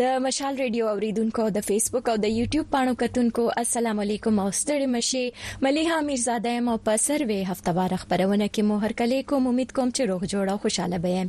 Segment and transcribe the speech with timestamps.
[0.00, 4.86] د مشال ریډیو اوریدونکو د فیسبوک او د یوټیوب پاڼو کتونکو السلام علیکم او ستړي
[4.92, 5.20] مشي
[5.64, 10.08] مليحه میرزاده مو په سروي هفتهوار خبرونه کې مو هر کله کوم امید کوم چې
[10.10, 11.24] روغ جوړ او خوشاله به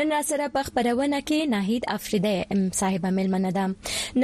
[0.00, 3.64] نن را سره په خبرونه کې ناهید افریدی ام صاحبہ ملمنه ده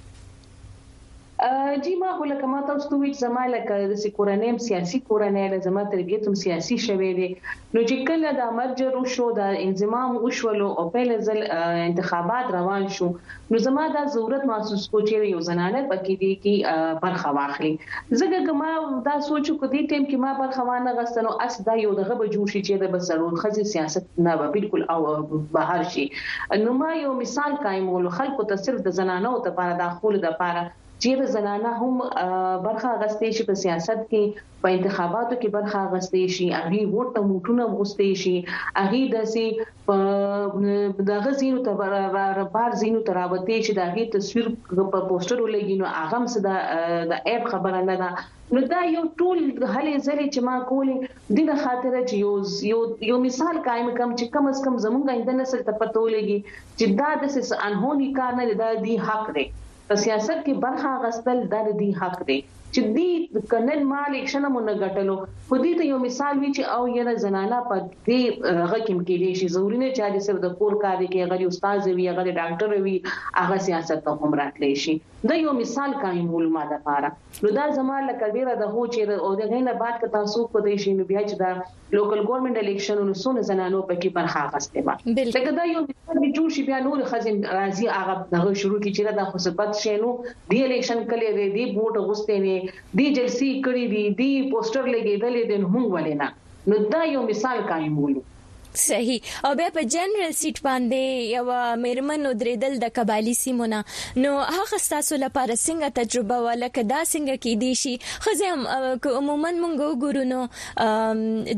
[1.83, 5.81] جی ما هله کما تاسو ته ویل زما لکه د سکورنیم سیاسي کورنۍ له زما
[5.93, 10.85] ترګې تم سیاسي شوي دي نو چې کله د مرجر شو د انضمام وشولو او
[10.93, 13.07] په لزل انتخابات روان شو
[13.49, 18.39] نو زما دا ضرورت محسوس کو چې یو زنانه پکې دي کې برخه واخلي زګه
[18.51, 18.71] کما
[19.09, 22.29] دا سوچو کو دي ټیم کې ما برخه وانه غسنو اس دا یو دغه به
[22.37, 24.97] جوړ شي چې د بسرون خزي سیاست نه به بالکل او
[25.59, 26.07] بهر شي
[26.65, 30.31] نو ما یو مثال قائمولو خلکو ته صرف د زنانو ته لپاره د خپل د
[30.35, 30.65] لپاره
[31.03, 31.94] چیرې زنانه هم
[32.65, 34.24] برخه اغستې شي په سیاست کې
[34.65, 38.36] په انتخاباتو کې برخه اغستې شي هغه ووټ ته موټونه اغستې شي
[38.83, 39.47] هغه داسي
[39.88, 39.95] په
[41.09, 41.71] دغه زینو ته
[42.56, 44.47] بار زینو ته راوته چې دغه تصویر
[44.94, 46.24] په پوسټر ولګي نو هغه هم
[47.12, 48.15] د ایپ خبره نه ده
[48.53, 49.38] نو دا یو ټول
[49.74, 50.97] هلې ځلې چې ما کولې
[51.51, 52.33] د خاطر چې یو
[52.71, 52.81] یو
[53.12, 56.39] یو مثال قائم کم چې کم از کم زمونږ اند نسل ته پتو لګي
[56.77, 59.47] چې دا د انهونی کار نه دا دی حق دی
[59.89, 62.37] په سیاست کې برخه غستل د دې حق دی
[62.73, 63.11] چې دې
[63.51, 65.15] کنن ما الیکشن مو نه غټلو
[65.49, 67.75] خو دې ته یو مثال وی چې او یره زنانه په
[68.07, 68.21] دې
[68.71, 70.03] غکم کې دي شي ضروري نه چې
[70.45, 72.95] د کور کار کې غری استاد وي غری ډاکټر وي
[73.39, 74.95] هغه سیاست ته هم راتلی شي
[75.30, 77.10] د یو مثال قائمول ما د پاره
[77.44, 80.60] نو دا زموږ لکه ډیره د هو چې او د غینه بعد که تاسو په
[80.66, 81.51] دې شی نو بیا چې دا
[81.98, 84.95] لوکل ګورنمنت الیکشن نو سونه زنانو په کې برخه اخسته ما
[85.38, 88.94] لکه دا یو مثال به جوړ شي بیا نور خزم راځي هغه دغه شروع کی
[88.95, 90.12] چې دا خصبت شینو
[90.54, 95.51] دی الیکشن کلی دی دی ووټ غوسته نه دی جلسې کړې دي دی پوسټر لګیدلې
[95.56, 98.25] دین هم ولې نه نو دا یو مثال قائمولو
[98.81, 103.81] صحیح او بیا په جنرال سیټ باندې یو میرمن درېدل د قبالي سیمونه
[104.25, 107.94] نو هغه تاسو لپاره څنګه تجربه ولکه دا څنګه کې دي شي
[108.27, 108.66] خزم
[109.22, 110.42] عموما مونږ وګورو نو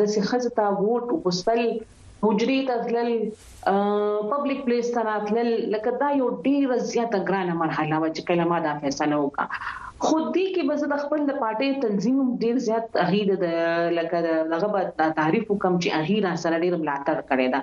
[0.00, 1.60] د سیخزه تا ووټ وسپل
[2.24, 3.10] حجري تذلل
[4.30, 8.58] پبلک پلیس ته راتلل لکه دا یو ډیره زیاته ګرانه مرحله و چې کله ما
[8.68, 9.46] دا فیصله وکړه
[10.06, 13.46] خودی کې بس د خپل د پټې تنظیم ډیر زیات اهید د
[13.98, 14.16] لکه
[14.52, 14.80] دغه
[15.20, 17.60] تعریف کوم چې اهیر سره ډیر ملاتړ کړی دا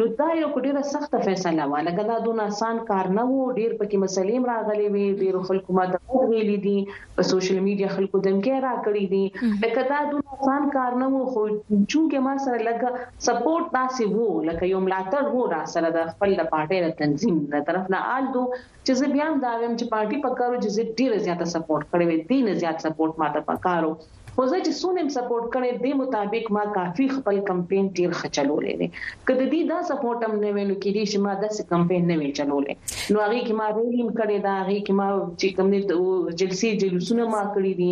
[0.00, 3.70] نو دا یو ډیره سخته فیصله و لکه دا دون آسان کار نه وو ډیر
[3.80, 5.98] پکې مسلې راغلي وي ډیر خلکو ماته
[6.30, 6.76] ویلې دي
[7.18, 9.24] په سوشل میډیا خلکو دمکې راکړي دي
[9.64, 12.94] لکه دا دون آسان کار نه وو خو چې ما سره لکه
[13.26, 17.62] سپورټ تاسې وو لکه یو ملاتړ وو را سره د خپل پارټي د تنظیم نه
[17.68, 21.22] طرف نه آل دو چې زه بیا هم دا ویم چې پارټي پکارو چې ډیره
[21.28, 23.92] زیاته سپورټ کړي وي ډیره زیات سپورټ ماته پکارو
[24.36, 28.88] خو زه چې سونم سپورټ کړي د مطابق ما کافي خپل کمپاین ډیر خچلولې دي
[29.26, 32.32] کله دې دا سپورټ هم نه وینو کې دي چې ما د کمپاین نه ویل
[32.38, 32.74] چلولې
[33.14, 35.08] نو هغه کې ما ریلیم کړي دا هغه کې ما
[35.40, 35.80] چې کوم دې
[36.44, 37.90] جلسي جلوسونه ما کړی دي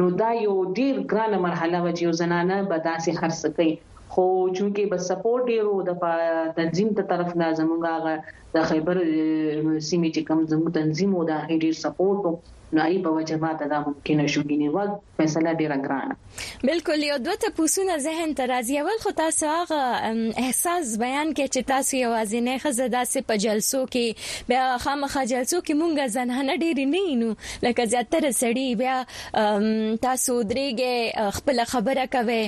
[0.00, 3.72] نو دا یو ډیر ګران مرحله و چې زنانه به داسې خرڅ کوي
[4.16, 4.26] خو
[4.60, 10.40] چونکی بس سپورټ ډیرو د تنظیم ته طرف نه زمونږه د خیبر سیمې چې کوم
[10.56, 12.24] زمو تنظیم و دا ډیر سپورټ
[12.74, 17.16] نو ای په وجه ما ته دا ممکنه شوګینی وخت فیصله ډیره ګرانه بالکل یو
[17.24, 19.80] دوه ته پوسونه ذهن ته راځي اول خو تاسو هغه
[20.44, 25.60] احساس بیان کې چې تاسو یو ازینه خزه داسې په جلسو کې بیا خامخا جلسو
[25.66, 27.30] کې مونږه زنه ډیره نه نو
[27.68, 28.96] لکه زیاتره سړی بیا
[30.06, 32.42] تاسو درېګه خپل خبره کوي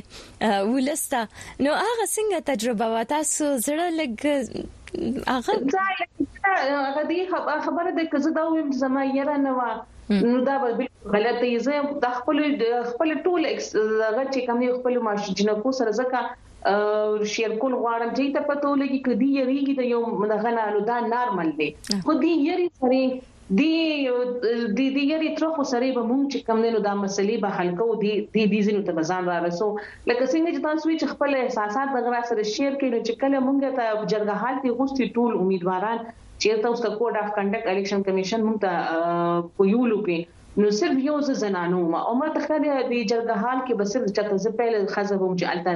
[0.70, 1.26] ولسته
[1.68, 6.32] نو هغه څنګه تجربه و تاسو زړه لګ هغه
[6.88, 7.18] هغه دی
[7.66, 9.60] خبره ده که زه دا ویم زما یره نه و
[10.32, 10.72] نو دا به
[11.14, 11.72] غلطه یې زه
[12.02, 12.36] د خپل
[12.90, 13.42] خپل ټول
[14.08, 16.20] هغه چې کوم خپل ماشي جنکو سره ځکه
[17.34, 21.50] شیر کول غواړم چې ته پته ولګي کدی یریږي د یو مدغه نه الودا نارمل
[21.60, 21.68] دی
[22.08, 23.00] خو دی یری سره
[23.58, 23.72] دی
[24.10, 24.44] د
[24.76, 28.12] دې یری ترخو سره به مونږ چې کم نه دا مسلې به حل کوو دی
[28.18, 29.68] د دې زینو ته ځان را رسو
[30.08, 34.04] لکه څنګه چې تاسو چې خپل احساسات دغه سره شیر کړئ چې کله مونږ ته
[34.12, 36.00] جرګه حال دی غوښتي ټول امیدواران
[36.42, 38.72] چیرته اوس د کوډ اف کنډکټ الیکشن کمیشن موږ ته
[39.56, 40.18] په یو لوپی
[40.60, 44.54] نو صرف یو ز زنانو ما او ما تخیل د جرګهال کې بس چې ز
[44.60, 45.72] پهل خزبم چې الته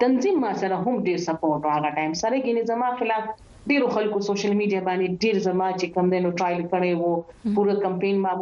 [0.00, 3.24] تنظیم ما سره هم ډیر سپورټ واغ ټایم سره کې نظام خلاف
[3.70, 7.12] ډیرو خلکو سوشل میډیا باندې ډیر زما چې کم دینو ټرایل کړي وو
[7.58, 8.32] پوره کمپین ما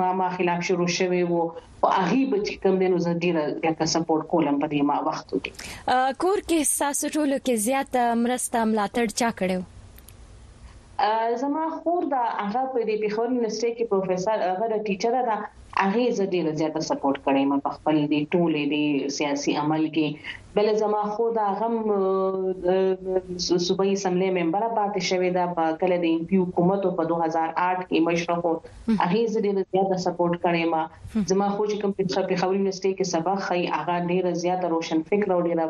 [0.00, 3.84] ما ما خلاف شروع شوه وو او هغه به چې کم دینو زه ډیر لکه
[3.94, 7.92] سپورټ کولم په دې ما وخت کې کور کې ساسو ټولو کې زیات
[8.26, 14.72] مرسته ملاتړ چا کړو زما خور دا هغه په دې پیښور یونیورسيټي کې پروفیسور هغه
[14.74, 15.38] د ټیچر ده
[15.82, 18.82] هغه زه ډیره زیاته سپورټ کړم په خپل دي ټولې دي
[19.16, 20.06] سیاسي عمل کې
[20.58, 21.74] بل زما خود غم
[23.68, 27.98] صوبایي سملې ممبر پاتې شوې ده په کله د ایم پی حکومت په 2008 کې
[28.08, 28.40] مشرف
[29.02, 30.70] هغه زه ډیره زیاته سپورټ کړم
[31.32, 35.34] زما خو چې کوم په خبري یونیورسيټي کې سبق خي هغه ډیره زیاته روشن فکر
[35.38, 35.66] او ډیره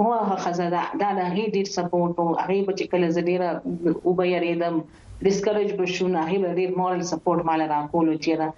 [0.00, 3.48] هغه خزانه دا د هغې ډیر سپورټ او هغه بچ کله زډیره
[3.94, 4.82] او به یریدم
[5.30, 8.48] ډیسکریج بشونه هغه ډیر مورال سپورټ مال را کولو چیرې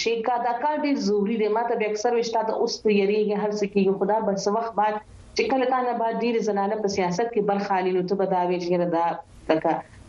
[0.00, 3.52] شیکا دا کار ډیر ضروری دی ماته به اکثر وشتا د اوس ته یریږي هر
[3.58, 4.94] څه کې خدا بس وخت بعد
[5.36, 8.92] چې کله تا نه بعد ډیر زنانه په سیاست کې برخالي نو ته بداوي چې
[8.96, 9.06] دا
[9.50, 9.64] تک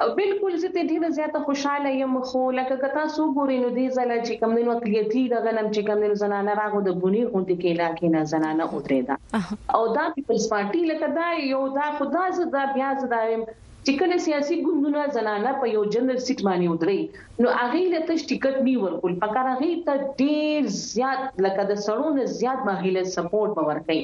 [0.00, 4.16] بالکل زه ته ډیره زیاته خوشاله یم خو لکه کتا سو ګوري نو دي زله
[4.26, 7.68] چې کم دین وکلیتی د غنم چې کم دین زنانه راغو د بونی غونډې کې
[7.74, 9.14] علاقې نه زنانه اوتري دا
[9.76, 13.20] او دا پیپلز پارټي لکه دا یو دا خدا زدا بیا زدا
[13.86, 17.00] چې کله سیاسي ګوندونه زنانه په یو جنرال سیټ باندې ودرې
[17.44, 22.06] نو هغه له تش ټیکټ نی ورکول پکار هغه ته ډیر زیات لکه د سړو
[22.20, 24.00] نه زیات ماهیله سپورټ باور کوي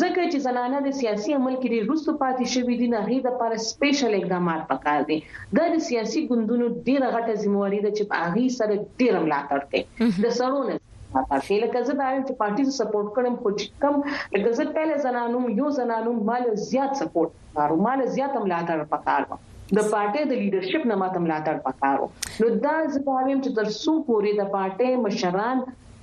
[0.00, 3.56] ځکه چې زنانه د سیاسي عمل کې روسو پاتې شوې دي نه هغه د پر
[3.68, 5.20] سپیشل اقدامات پکار دي
[5.58, 10.60] د سیاسي ګوندونو ډیره غټه ځمواري ده چې هغه سره ډیر ملاتړ کوي د سړو
[10.72, 10.82] نه
[11.30, 13.94] تاسو لکه زه باندې چې پارټي سپورټ کړم خو چې کم
[14.36, 19.34] لکه زه پہله زنانوم یو زنانوم مال زیات سپورټ کارو مال زیات ملاتړ پکارو
[19.76, 22.06] د پارټي د لیدرشپ نه ماته ملاتړ پکارو
[22.40, 25.56] نو دا زه وایم چې تر څو پورې د پارټي مشران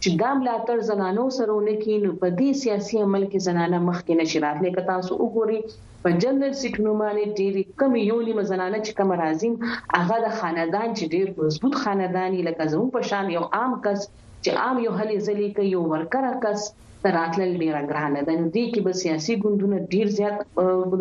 [0.04, 4.39] چې دا ملاتړ زنانو سره ونکې نو په دې سیاسي عمل کې زنانه مخکې نشي
[4.46, 5.60] راتلې که تاسو وګورئ
[6.04, 9.54] په جندر سیټونو باندې ډېری کم یو لیم زنانه چې کم راځین
[9.98, 14.00] هغه د خاندان چې ډېر مضبوط خاندانی لکه زمو په شان یو عام کس
[14.44, 16.60] چې عام یو هلي ځلې کې یو ورکر کس
[17.04, 20.36] تراتل ډیر ګران ده نو دي کې به سیاسي ګوندونه ډیر زیات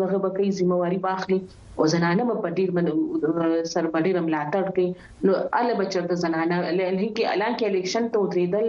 [0.01, 1.39] دغه بکې ذمہواری باخلي
[1.79, 2.87] او زنانه په ډیر من
[3.73, 4.87] سر باندې ملاتړ کوي
[5.29, 8.65] نو اله بچر د زنانه لکه کې اعلان کې الیکشن ته ودریدل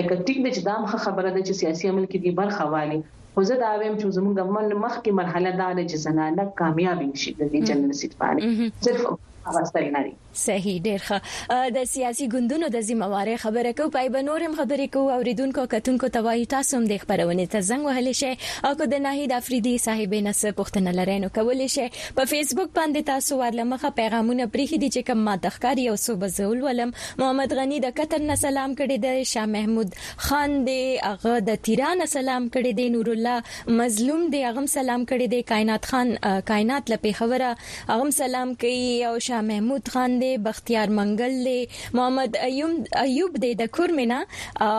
[0.00, 3.00] لکه ټیک د چدام خبره ده چې سیاسي عمل کې دی برخه والی
[3.34, 7.30] خو زه دا وایم چې زموږ ګمن مخکې مرحله دا ده چې زنانه کامیاب شي
[7.40, 8.46] د دې جنرال سیټ باندې
[8.84, 9.00] صرف
[9.46, 10.00] هغه ستړي نه
[10.40, 14.90] صحیح ډیر ښه د سیاسي ګوندونو د ځمواري خبره کو پای به نور هم خبرې
[14.96, 19.02] کو اوریدونکو کتونکو توای تاسو هم د خبرونه ته زنګ وهلی شئ او کو د
[19.06, 21.86] ناهید افریدي صاحب نس پښتنه لرینو کولی شئ
[22.20, 26.64] په فیسبوک باندې تاسو ورلمخه پیغامونه پریخي دي چې کوم ما تخکاری او صوبه زول
[26.68, 29.98] ولم محمد غنی د قطر نه سلام کړي د شاه محمود
[30.28, 35.36] خان دی هغه د تیران سلام کړي دی نور الله مظلوم دی هغه سلام کړي
[35.36, 36.14] دی کائنات خان
[36.52, 37.54] کائنات لپاره خبره
[37.92, 41.60] هغه سلام کوي او شاه محمود خان دی بختیار منګل دی
[41.98, 42.72] محمد ایوب
[43.06, 44.20] ایوب دی د کورمینا
[44.68, 44.78] او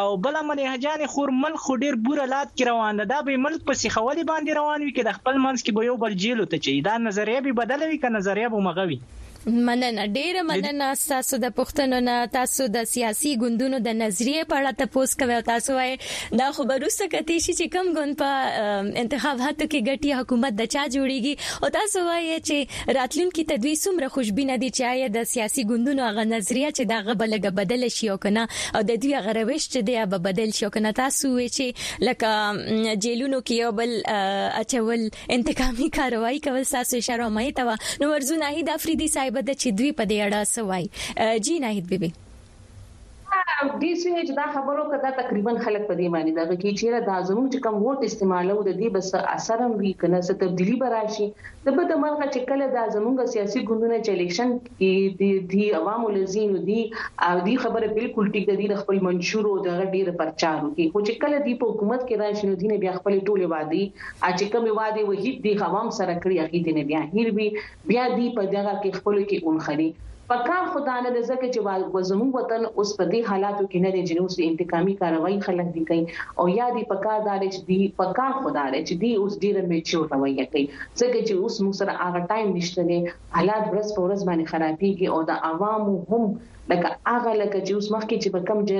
[0.00, 3.60] او بل منهجان خور ملک خو ډیر بوره لات کې روان ده دا به ملک
[3.68, 6.56] په سیخولي باندې روان وي کې د خپل منځ کې به یو بل جیلو ته
[6.64, 8.98] چي دا نظریه به بدلوي که نظریه به مغوي
[9.48, 14.78] مننه ډیره مننه تاسو د پښتنو نه تاسو د سیاسي ګوندونو د نظریه په اړه
[14.82, 15.96] تاسو کوي تاسو وای
[16.40, 21.62] دا خبروسه کتی شي چې کم ګوند په انتخاباتو کې ګټي حکومت د چا جوړیږي
[21.62, 26.26] او تاسو وای چې راتلونکي تدوی سمره خوشبينه دي چې آیا د سیاسي ګوندونو غو
[26.34, 30.22] نظریه چې دا غبلګه بدل شي او کنه او د دوی غرويش چې دی به
[30.28, 33.96] بدل شي او کنه تاسو وای چې لکه جیلونو کې یو بل
[34.62, 35.08] اچول
[35.38, 39.54] انتقامي کاروایی کول تاسو اشاره مې تا نو ورزونه هی د افریدي صاحب جالب ده
[39.60, 40.84] چې دوی په دې اړه سوای
[41.44, 42.10] جی ناهید بیبي
[43.82, 47.46] د سویج دا خبرو کدا تقریبا خلک په دې معنی دا کې چیرې د ازمون
[47.52, 51.26] چې کم ووټ استعمالو د دې بس اثر هم وی کنه څه تبدیلی براشي
[51.66, 56.08] د په دماغه چې کله د ازمونګه سیاسي ګوندونه چې الیکشن کې د دې عوامو
[56.18, 56.78] لزین دي
[57.28, 61.06] او دې خبره بالکل ټیک د دې خپل منشور او دغه ډیر پرچار کوي خو
[61.06, 63.84] چې کله د په حکومت کې راشي نو دې بیا خپل ټوله وادي
[64.26, 68.04] ا چې کوم وادي وحید د عوام سره کړی هغه دې نه بیا هیر بیا
[68.16, 69.90] دې په دغه کې خپل کې اون خري
[70.32, 71.60] په کار خدانه ده ځکه چې
[72.10, 75.82] زموږ وطن اوس په دې حالاتو کې نه دی چې اوس انتقامي کاروایی خلک دي
[75.90, 76.02] کوي
[76.38, 80.04] او یادې په کار دار چې دی په کار خدانه چې دی اوس ډیره میچور
[80.14, 80.64] رویه کوي
[81.00, 82.98] ځکه چې اوس موږ سره هغه ټایم نشته دی
[83.36, 86.24] حالات ورځ په ورځ باندې خرابېږي او د عوامو هم
[86.72, 88.70] لکه هغه لکه چې اوس مخکې چې په کم د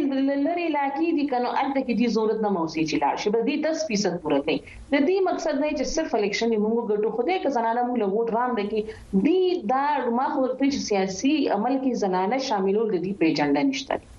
[0.47, 3.57] لری علاقې دي کنو البته کې دي ضرورت نه موسی چې لا شي بس دي
[3.67, 4.59] 10% پوره کوي
[4.93, 8.29] د دې مقصد نه چې صرف الیکشن موږ ګټو خدای که زنانه موږ له ووټ
[8.39, 8.83] رام دکی
[9.25, 9.41] دي
[9.75, 9.85] دا
[10.19, 14.14] ما خو په سیاسي عمل کې زنانه شاملول د دې پیجنډه نشته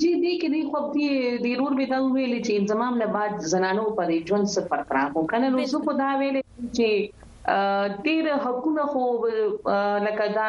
[0.00, 1.10] جی دې کې دی خو دې
[1.44, 5.20] د رور به دا ویل چې انضمام نه بعد زنانو پر ژوند سفر کړه خو
[5.32, 6.36] کنه نو زه په دا ویل
[6.76, 6.88] چې
[8.04, 9.04] ډیر حقونه خو
[10.06, 10.48] لکه دا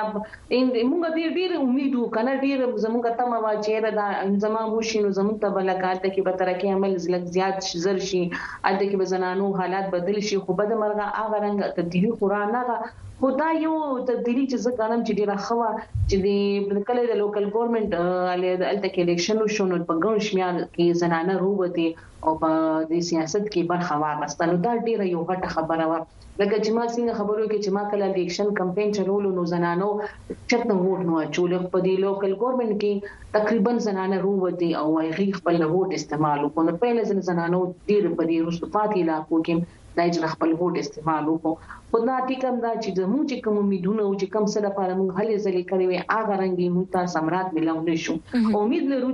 [0.89, 4.05] موږ ډیر ډیر امید وکنه ډیر زموږ ته ما چیرې دا
[4.45, 8.83] زما موشي نو زموږ ته بلکاته کې به ترکه عمل زلک زیات زر شي اته
[8.85, 12.77] کې به زنانو حالات بدل شي خو بد مرغه هغه رنګ تبدیلی قران هغه
[13.21, 17.93] خدا یو تبدیلی چې زه غنم چې ډیره خوا چې د کله د لوکل ګورنمنت
[18.33, 21.93] علي د الټک الیکشن شونو په ګون شمیار کې زنانه روبته
[22.25, 22.49] او په
[22.91, 25.99] د سیاست کې برخه واغسته نو دا ډیره یو غټه خبره وه
[26.41, 29.89] لکه چې ما څنګه خبرو کې چې ما کله الیکشن کمپاین چلولو نو زنانو
[30.49, 32.91] چټ نه ووټ نو چول په دی لوکل ګورمنټ کې
[33.37, 38.37] تقریبا زنانه رووتي او هغه خپل ووټ استعمال وکړ په لږ زنانو ډیر په دې
[38.49, 39.55] رسوفات علاقو کې
[39.97, 41.53] دای چې خپل ووټ استعمال وکړو
[41.89, 45.09] خو دا ټیکم دا چې زموږ چې کوم امیدونه او چې کوم څه لپاره موږ
[45.19, 48.15] هلې ځلې کړې وي هغه رنګي موږ ته سمرات ملو نه شو
[48.63, 49.09] امید لرو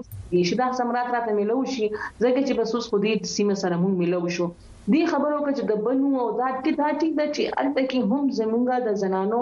[0.48, 1.86] چې دا سمرات راته ملو شي
[2.24, 4.48] ځکه چې بسوس خو دې سیمه سره موږ ملو شو
[4.91, 8.00] دی خبرو کې چې د بنو او ذات کې دا ټیک ده چې البته کې
[8.10, 9.41] هم زمونږه د زنانو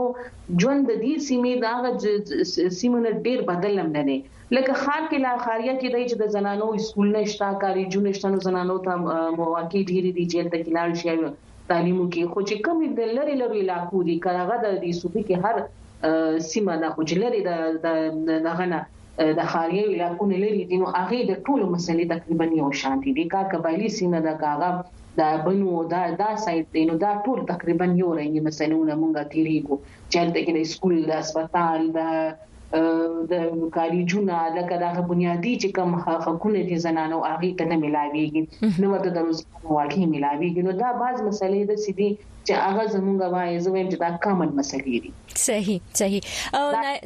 [0.64, 4.18] ژوند د دې سیمې دا سیمونه ډیر بدل هم نه دي
[4.58, 8.30] لکه خار کې لا خاریه کې دای چې د زنانو اسکول نشتا کاری جون نشتا
[8.36, 8.94] نو زنانو ته
[9.40, 11.10] مواقع ډیر دي چې د کلال شي
[11.72, 15.36] تعلیمو کې خو چې کم د لری لری علاقو دي کراغه د دې صوبې کې
[15.44, 18.80] هر سیمه نه خو چې لری د دغه نه
[19.40, 23.28] د خاریه علاقو نه لري دي نو هغه د ټولو مسلې تقریبا یو شان دي
[23.38, 24.72] کا قبایلی سیمه د کاغه
[25.20, 29.76] د بنو دا دا سایت دی نو دا ټول تقریبا یو رنګي مسلونه مونږه تیریږو
[30.12, 32.02] چې د کې سکول د هسپتال د
[33.32, 35.92] د کالجونو لکه دا بنیادی چې کوم
[36.26, 38.44] حقونه دي زنانو هغه ته نه ملاويږي
[38.82, 42.10] نو ورته د روزګار واقعي ملاويږي نو دا بعض مسلې د سيدي
[42.48, 45.12] چې هغه زمونږه وایي زه وایم چې دا کامن مسلې دي
[45.46, 46.64] صحیح صحیح او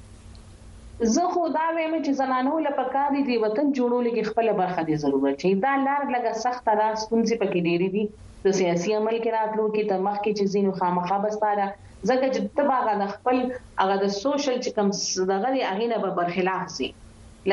[1.15, 5.01] زه خو دا وایم چې زنانو لپاره کار دي وطن جوړول کې خپل برخه دي
[5.07, 8.07] ضرورت شي دا لار لګه سخت را ستونزې پکې ډېری دي
[8.47, 11.65] د سیاسي عمل کې راتلونکي ته مخکې چې زینو خامخا بسپاره
[12.09, 13.37] ځکه چې تباغه د خپل
[13.81, 14.87] هغه د سوشل چې کم
[15.33, 16.87] دغه هغه نه به برخلاف سي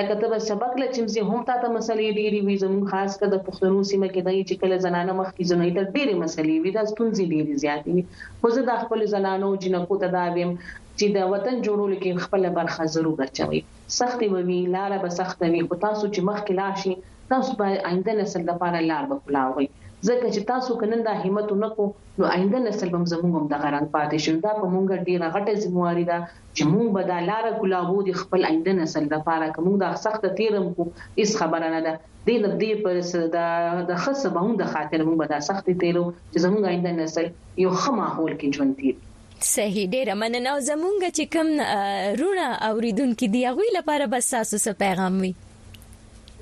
[0.00, 3.42] لکه ته سبق له چمزي هم تا ته مسلې ډېری وي زموږ خاص کر د
[3.48, 7.24] پښتنو سیمه کې دای چې کله زنانه مخکې زنوي ته ډېری مسلې وي دا ستونزې
[7.32, 8.02] ډېری زیاتې وي
[8.40, 10.52] خو زه د خپل زنانو جنکو تداویم
[10.98, 13.60] چې د وطن جوړول کې خپل برخه ضرور چوي
[14.00, 16.94] سختي وي لاره به سخت وي خو تاسو چې مخکې لاشي
[17.34, 19.68] تاسو به آینده نسل لپاره لار به خلاوي
[20.08, 21.84] ځکه چې تاسو کنن دا همت نه کو
[22.22, 25.52] نو آینده نسل به زموږ هم د غران پاتې شو دا په مونږ ډیره غټه
[25.66, 26.18] ځمواري ده
[26.56, 30.66] چې مونږ به دا لار ګلابو د خپل آینده نسل لپاره کوم دا سخت تیرم
[30.80, 30.88] کو
[31.18, 31.94] هیڅ خبره نه ده
[32.28, 33.46] د دې پر دا
[33.92, 37.30] د خصه به هم د خاطر مونږ به دا سخت تیرو چې زموږ آینده نسل
[37.64, 43.72] یو خماحول کې ژوند تیر صحیح ډیره مننه زمونږ چې کوم رونه اوریدونکو دی هغه
[43.80, 45.32] لپاره بس تاسو څه پیغام وي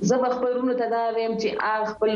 [0.09, 1.49] زه خپل رونو ته دا ویم چې
[1.93, 2.11] خپل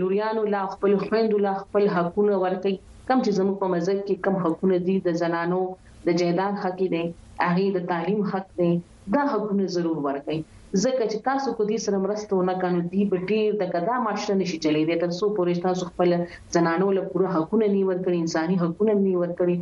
[0.00, 2.74] لوریانو لا خپل خويندو لا خپل حقونه ورکړي
[3.08, 5.60] کم چې زموږ په مزګ کې کم حقونه دي د زنانو
[6.06, 7.04] د جیدان حق دي
[7.46, 8.72] هغه د تعلیم حق دي
[9.14, 10.38] دا حقونه ضرور ورکړي
[10.84, 14.34] ځکه چې تاسو کو دې سره مرسته ونه کړو دی به ډیر د کدا معاشره
[14.42, 16.10] نشي چلی دی تر څو پورې تاسو خپل
[16.56, 19.54] زنانو له پوره حقونه نه ورکړي انساني حقونه نه ورکړي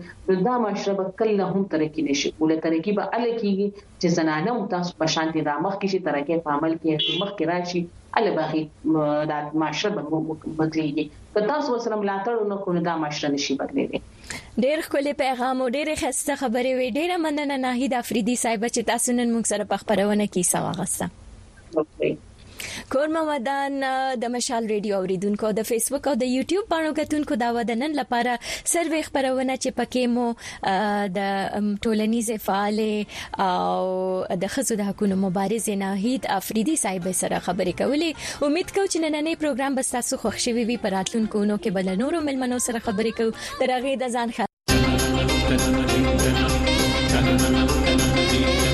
[0.49, 3.69] دا معاشره به کله هم ترقی نشي ولې ترقی به ال کیږي
[4.01, 7.31] چې زنانه هم تاسو په شانتي د مخ کې شي ترقی په عمل کې مخ
[7.38, 7.81] کې راشي
[8.19, 8.62] ال باغی
[9.33, 10.25] د معاشره به
[10.59, 11.05] بدلیږي
[11.37, 14.03] که تاسو سره ملاتړ ونه کړو دا معاشره نشي بدلیږي
[14.65, 19.11] ډیر خولي پیغام او ډیر خسته خبرې وي ډیر مننه ناهید افریدي صاحب چې تاسو
[19.19, 21.07] نن موږ سره په خبرونه کې سوا غسته
[21.83, 22.13] okay.
[22.92, 23.74] کور مودان
[24.22, 28.33] د مشال ریډیو اوریدونکو د فیسبوک او د یوټیوب باندې غتونکو دا ودانن لپاره
[28.72, 30.27] سروې خبرونه چې پکې مو
[31.18, 31.20] د
[31.87, 32.79] ټولنیز فعال
[33.46, 33.85] او
[34.44, 38.11] د خزو د حقوقو مبارز ناهید افریدي صاحب سره خبرې کولې
[38.48, 42.18] امید کوم چې نننې پروګرام بس تاسو خوښ شوي وي پراتلونکو نو کې بل نورو
[42.31, 44.53] ملمنو سره خبرې کوو ترغه د ځان خبر